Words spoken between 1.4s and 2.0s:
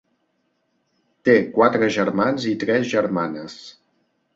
quatre